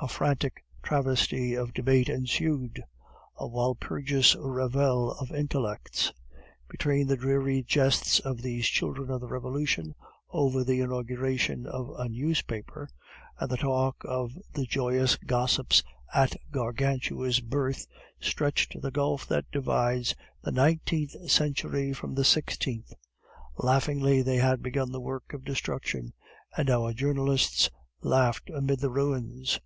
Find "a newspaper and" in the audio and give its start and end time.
11.98-13.50